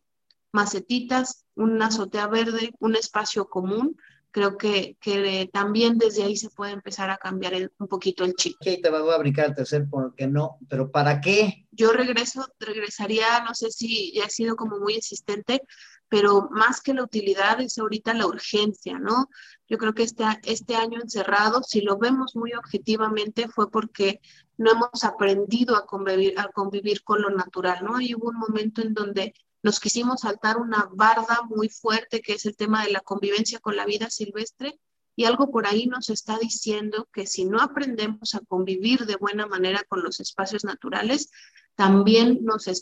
[0.52, 3.98] macetitas, una azotea verde, un espacio común
[4.34, 8.56] creo que, que también desde ahí se puede empezar a cambiar un poquito el chip.
[8.56, 11.68] Ok, te voy a brincar al tercer porque no, pero ¿para qué?
[11.72, 15.62] Yo regreso, regresaría, no sé si ya he sido como muy insistente,
[16.10, 19.30] pero más que la utilidad es ahorita la urgencia, ¿no?
[19.68, 24.20] Yo creo que este, este año encerrado, si lo vemos muy objetivamente, fue porque
[24.58, 28.02] no hemos aprendido a convivir, a convivir con lo natural, ¿no?
[28.02, 32.46] Y hubo un momento en donde nos quisimos saltar una barda muy fuerte que es
[32.46, 34.80] el tema de la convivencia con la vida silvestre
[35.16, 39.48] y algo por ahí nos está diciendo que si no aprendemos a convivir de buena
[39.48, 41.30] manera con los espacios naturales,
[41.76, 42.42] también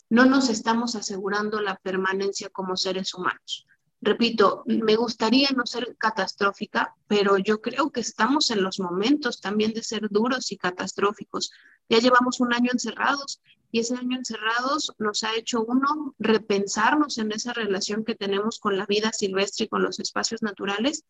[0.10, 3.68] no nos estamos asegurando la permanencia como seres humanos.
[4.02, 9.74] Repito, me gustaría no ser catastrófica, pero yo creo que estamos en los momentos también
[9.74, 11.52] de ser duros y catastróficos.
[11.88, 17.32] Ya llevamos un año encerrados y ese año encerrados nos ha hecho uno repensarnos en
[17.32, 21.06] esa relación que tenemos con la vida silvestre y con los espacios naturales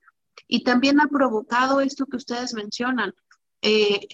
[0.48, 3.14] y también ha provocado esto que ustedes mencionan.
[3.64, 4.08] Eh,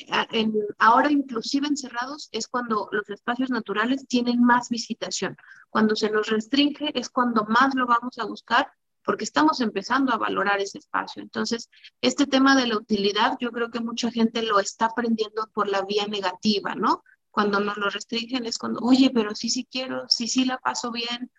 [0.77, 5.38] ahora inclusive encerrados es cuando los espacios naturales tienen más visitación.
[5.69, 8.71] Cuando se nos restringe es cuando más lo vamos a buscar
[9.03, 11.21] porque estamos empezando a valorar ese espacio.
[11.21, 11.69] Entonces,
[12.01, 15.83] este tema de la utilidad, yo creo que mucha gente lo está aprendiendo por la
[15.83, 17.05] vía negativa, ¿no?
[17.38, 20.91] Cuando nos lo restringen es cuando, oye, pero sí, sí quiero, sí, sí la paso
[20.91, 21.30] bien,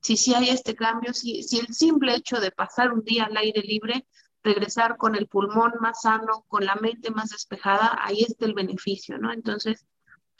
[0.00, 3.36] sí, sí hay este cambio, si, si el simple hecho de pasar un día al
[3.36, 4.04] aire libre,
[4.42, 9.16] regresar con el pulmón más sano, con la mente más despejada, ahí está el beneficio,
[9.16, 9.32] ¿no?
[9.32, 9.86] Entonces,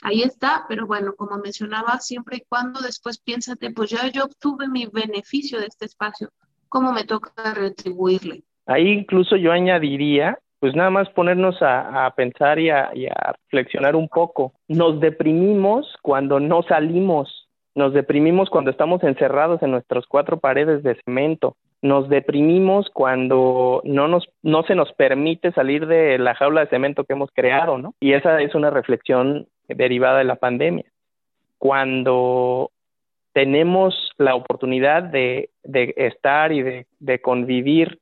[0.03, 4.66] ahí está, pero bueno, como mencionaba, siempre y cuando después piénsate, pues ya yo obtuve
[4.66, 6.33] mi beneficio de este espacio,
[6.68, 8.42] ¿cómo me toca retribuirle?
[8.66, 12.90] Ahí incluso yo añadiría pues nada más ponernos a, pensar y a,
[13.50, 14.55] reflexionar un poco.
[14.66, 20.98] Nos deprimimos cuando no salimos, nos deprimimos cuando estamos encerrados en nuestras cuatro paredes de
[21.05, 26.68] cemento, nos deprimimos cuando no nos no se nos permite salir de la jaula de
[26.68, 27.92] cemento que hemos creado, ¿no?
[28.00, 30.87] Y esa es una reflexión derivada de la pandemia.
[31.59, 32.70] Cuando
[33.35, 37.98] tenemos la oportunidad de, estar y de, convivir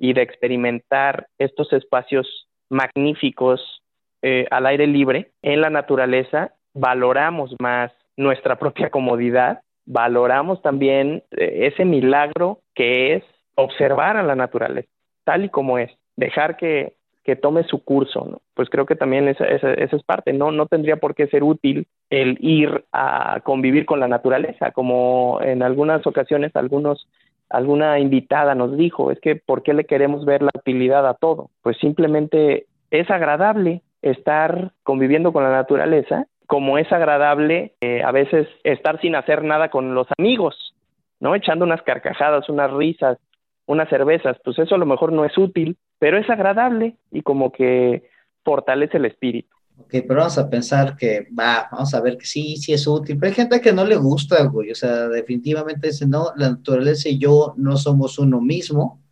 [0.00, 3.82] y de experimentar estos espacios magníficos
[4.22, 11.68] eh, al aire libre en la naturaleza, valoramos más nuestra propia comodidad, valoramos también eh,
[11.72, 14.88] ese milagro que es observar a la naturaleza
[15.24, 18.40] tal y como es, dejar que, que tome su curso.
[18.54, 20.50] Pues creo que también esa, esa, esa, es parte, ¿no?
[20.50, 25.62] No tendría por qué ser útil el ir a convivir con la naturaleza, como en
[25.62, 27.06] algunas ocasiones algunos
[27.50, 31.50] alguna invitada nos dijo, es que ¿por qué le queremos ver la utilidad a todo?
[31.62, 38.48] Pues simplemente es agradable estar conviviendo con la naturaleza, como es agradable eh, a veces
[38.64, 40.74] estar sin hacer nada con los amigos,
[41.20, 41.34] ¿no?
[41.34, 43.18] Echando unas carcajadas, unas risas,
[43.66, 47.52] unas cervezas, pues eso a lo mejor no es útil, pero es agradable y como
[47.52, 48.08] que
[48.44, 49.54] fortalece el espíritu.
[49.80, 53.18] Ok, pero vamos a pensar que va, vamos a ver que sí, sí es útil,
[53.18, 57.08] pero hay gente que no le gusta, güey, o sea, definitivamente dice, no, la naturaleza
[57.08, 59.02] y yo no somos uno mismo.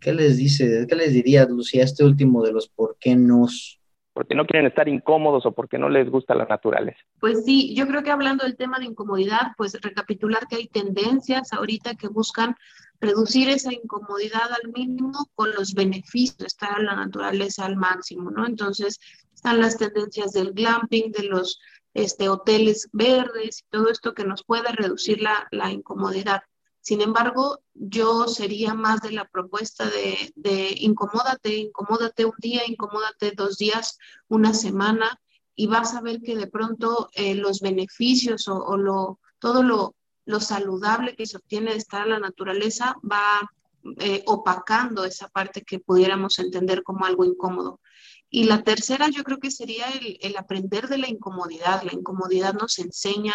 [0.00, 3.78] ¿Qué les dice, qué les diría, Lucía, este último de los por qué nos?
[4.12, 6.98] Porque no quieren estar incómodos o porque no les gusta la naturaleza.
[7.20, 11.52] Pues sí, yo creo que hablando del tema de incomodidad, pues recapitular que hay tendencias
[11.52, 12.56] ahorita que buscan
[13.00, 18.30] reducir esa incomodidad al mínimo con los beneficios de estar en la naturaleza al máximo,
[18.30, 18.46] ¿no?
[18.46, 18.98] Entonces,
[19.40, 21.58] están las tendencias del glamping, de los
[21.94, 26.42] este, hoteles verdes y todo esto que nos puede reducir la, la incomodidad.
[26.82, 33.32] Sin embargo, yo sería más de la propuesta de, de incomódate, incomódate un día, incomódate
[33.34, 33.96] dos días,
[34.28, 35.18] una semana,
[35.54, 39.94] y vas a ver que de pronto eh, los beneficios o, lo, todo lo,
[40.26, 43.50] lo saludable que se obtiene de estar en la naturaleza va
[43.98, 47.80] eh, opacando esa parte que pudiéramos entender como algo incómodo.
[48.30, 49.86] Y la tercera yo creo que sería
[50.20, 51.82] el, aprender de la incomodidad.
[51.82, 53.34] La incomodidad nos enseña,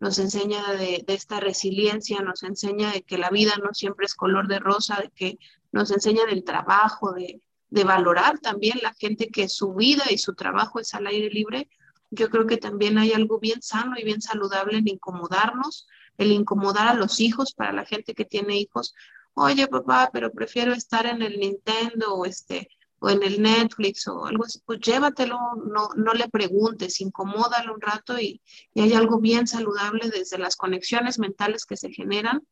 [0.00, 4.48] nos enseña de, esta resiliencia, nos enseña de que la vida no siempre es color
[4.48, 5.38] de rosa, de que
[5.70, 10.34] nos enseña del trabajo, de, de valorar también la gente que su vida y su
[10.34, 11.68] trabajo es al aire libre.
[12.10, 15.86] Yo creo que también hay algo bien sano y bien saludable en incomodarnos,
[16.18, 18.92] el incomodar a los hijos, para la gente que tiene hijos.
[19.34, 22.68] Oye, papá, pero prefiero estar en el Nintendo o este
[23.02, 25.36] o en el Netflix o algo así, pues llévatelo,
[25.66, 28.40] no, no le preguntes, incomódalo un rato y,
[28.76, 32.46] hay algo bien saludable desde las conexiones mentales que se generan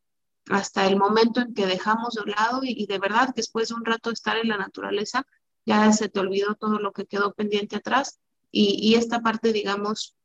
[0.48, 4.10] hasta el momento en que dejamos de lado y, de verdad después de un rato
[4.10, 5.24] de estar en la naturaleza
[5.64, 8.18] ya se te olvidó todo lo que quedó pendiente atrás
[8.50, 10.16] y, esta parte, digamos,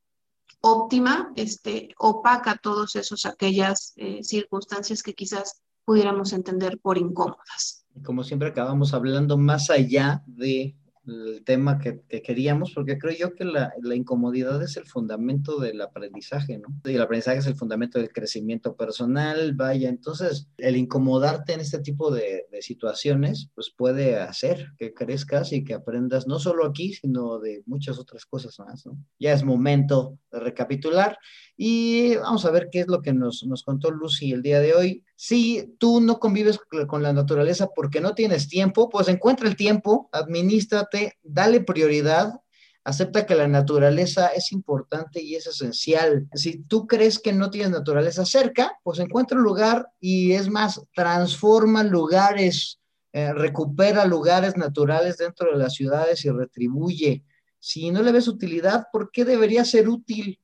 [0.60, 8.24] óptima, este, opaca todos esos, aquellas eh, circunstancias que quizás pudiéramos entender por incómodas como
[8.24, 10.76] siempre acabamos hablando más allá de
[11.08, 16.58] el tema que, queríamos, porque creo yo que la, incomodidad es el fundamento del aprendizaje,
[16.58, 16.68] ¿no?
[16.84, 21.80] Y el aprendizaje es el fundamento del crecimiento personal, vaya, entonces el incomodarte en este
[21.80, 26.94] tipo de, de situaciones, pues puede hacer que crezcas y que aprendas no solo aquí,
[26.94, 28.98] sino de muchas otras cosas más, ¿no?
[29.20, 31.18] Ya es momento de recapitular
[31.58, 34.74] y vamos a ver qué es lo que nos, nos contó Lucy el día de
[34.74, 35.04] hoy.
[35.16, 40.10] Si tú no convives con la naturaleza porque no tienes tiempo, pues encuentra el tiempo,
[40.12, 42.42] administrate, dale prioridad,
[42.84, 46.28] acepta que la naturaleza es importante y es esencial.
[46.34, 50.82] Si tú crees que no tienes naturaleza cerca, pues encuentra un lugar y es más,
[50.94, 52.80] transforma lugares,
[53.14, 57.24] eh, recupera lugares naturales dentro de las ciudades y retribuye.
[57.60, 60.40] Si no le ves utilidad, ¿por qué debería ser útil?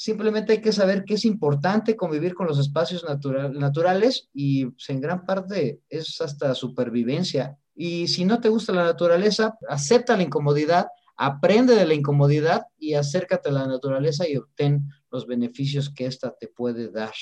[0.00, 4.98] Simplemente hay que saber que es importante convivir con los espacios naturales y pues, en
[4.98, 7.58] gran parte es hasta supervivencia.
[7.74, 10.86] Y si no te gusta la naturaleza, acepta la incomodidad,
[11.18, 16.34] aprende de la incomodidad y acércate a la naturaleza y obtén los beneficios que ésta
[16.34, 17.12] te puede dar.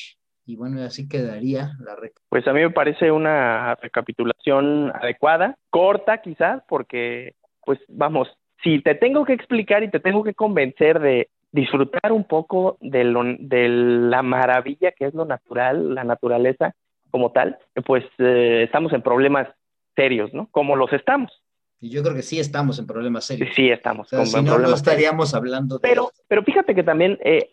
[0.46, 1.96] Y bueno, así quedaría la
[2.28, 8.28] Pues a mí me parece una recapitulación adecuada, corta quizás, porque pues vamos,
[8.62, 13.04] si te tengo que explicar y te tengo que convencer de disfrutar un poco de,
[13.04, 16.74] lo, de la maravilla que es lo natural, la naturaleza
[17.10, 19.48] como tal, pues eh, estamos en problemas
[19.96, 20.48] serios, ¿no?
[20.50, 21.32] Como los estamos.
[21.80, 23.54] Y yo creo que sí estamos en problemas serios.
[23.54, 24.08] Sí, estamos.
[24.08, 25.88] si no, no estaríamos hablando de...
[25.88, 27.50] Pero, pero fíjate que también eh,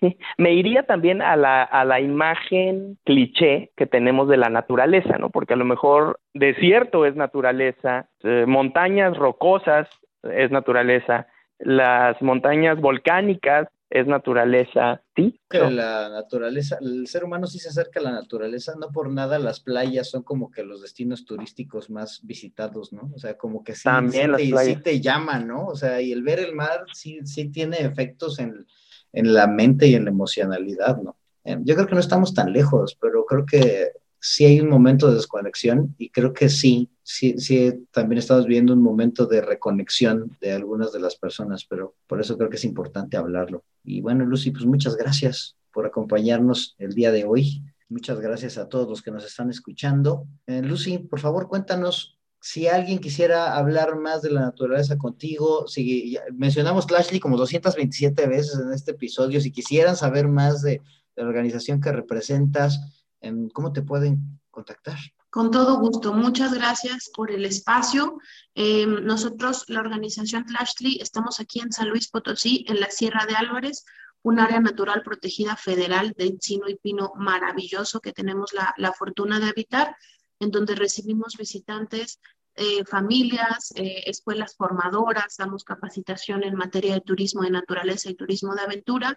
[0.38, 5.30] me iría también a la, a la imagen cliché que tenemos de la naturaleza, ¿no?
[5.30, 9.88] Porque a lo mejor desierto es naturaleza, eh, montañas rocosas
[10.22, 11.26] es naturaleza,
[11.64, 15.38] las montañas volcánicas es naturaleza, sí.
[15.46, 19.38] Pero la naturaleza, el ser humano sí se acerca a la naturaleza, no por nada
[19.38, 23.12] las playas son como que los destinos turísticos más visitados, ¿no?
[23.14, 25.66] O sea, como que sí, También te, sí te llaman, ¿no?
[25.66, 28.66] O sea, y el ver el mar sí, sí tiene efectos en,
[29.12, 31.16] en la mente y en la emocionalidad, ¿no?
[31.44, 33.92] Em, yo creo que no estamos tan lejos, pero creo que
[34.26, 38.72] sí hay un momento de desconexión y creo que sí, sí, sí, también estamos viendo
[38.72, 42.64] un momento de reconexión de algunas de las personas, pero por eso creo que es
[42.64, 43.64] importante hablarlo.
[43.84, 47.62] Y bueno, Lucy, pues muchas gracias por acompañarnos el día de hoy.
[47.90, 50.26] Muchas gracias a todos los que nos están escuchando.
[50.46, 56.16] Eh, Lucy, por favor, cuéntanos si alguien quisiera hablar más de la naturaleza contigo, si
[56.32, 60.80] mencionamos Clashley como 227 veces en este episodio, si quisieran saber más de,
[61.14, 63.03] la organización que representas,
[63.52, 64.98] ¿cómo te pueden contactar?
[65.30, 66.12] Con todo gusto.
[66.12, 68.18] Muchas gracias por el espacio.
[68.54, 73.34] Em, nosotros, la organización Clashley, estamos aquí en San Luis Potosí, en la Sierra de
[73.34, 73.84] Álvarez,
[74.22, 79.40] un área natural protegida federal de encino y pino maravilloso que tenemos la, la fortuna
[79.40, 79.96] de habitar
[80.40, 82.20] en donde recibimos visitantes,
[82.56, 88.54] eh, familias, eh, escuelas formadoras, damos capacitación en materia de turismo de naturaleza y turismo
[88.54, 89.16] de aventura,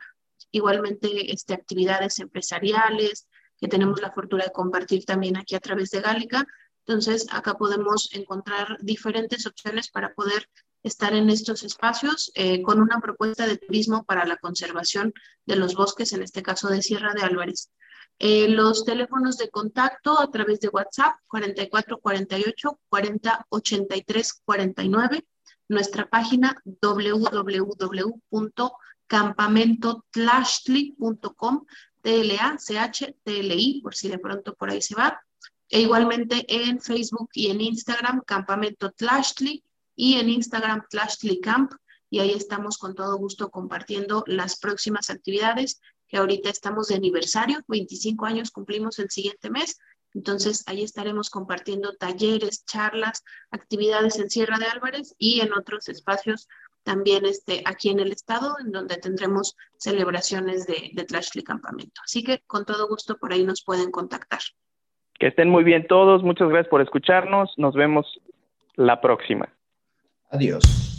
[0.52, 3.28] igualmente este, actividades empresariales
[3.60, 6.46] que tenemos la fortuna de compartir también aquí a través de Gálica.
[6.86, 10.50] Entonces, acá podemos encontrar diferentes opciones para poder
[10.84, 15.14] estar en estos espacios eh, con una propuesta de turismo para la conservación
[15.46, 17.72] de los bosques, en este caso de Sierra de Álvarez.
[18.20, 25.28] Eh, los teléfonos de contacto a través de WhatsApp 4448 40 83 49,
[25.70, 26.56] nuestra página
[32.08, 35.22] www.campamentotlashly.com, T-L-A-C-H-T-L-I, por si de pronto por ahí se va.
[35.70, 39.64] E igualmente en Facebook y en Instagram, Campamento Tlashly,
[39.96, 41.74] y en Instagram, Tlashly Camp,
[42.10, 47.60] y ahí estamos con todo gusto compartiendo las próximas actividades que ahorita estamos de aniversario,
[47.68, 49.78] 25 años cumplimos el siguiente mes.
[50.14, 56.48] Entonces, ahí estaremos compartiendo talleres, charlas, actividades en Sierra de Álvarez y en otros espacios
[56.88, 62.00] también este, aquí en el estado, en donde tendremos celebraciones de, de Campamento.
[62.02, 64.40] Así que con todo gusto por ahí nos pueden contactar.
[65.20, 66.24] Que estén muy bien todos.
[66.24, 67.54] Muchas gracias por escucharnos.
[67.58, 68.06] Nos vemos
[68.76, 69.50] la próxima.
[70.32, 70.97] Adiós.